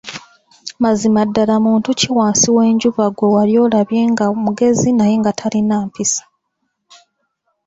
[0.83, 6.23] Mazima ddala muntu ki wansi w'enjuba gwe wali olabye nga mugezi naye nga talina mpisa?